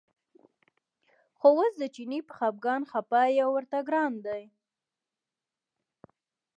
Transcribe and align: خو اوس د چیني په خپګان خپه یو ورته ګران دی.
خو 1.37 1.47
اوس 1.57 1.73
د 1.79 1.83
چیني 1.95 2.19
په 2.27 2.33
خپګان 2.37 2.81
خپه 2.91 3.19
یو 3.39 3.49
ورته 3.53 3.77
ګران 3.87 4.13
دی. 4.25 4.43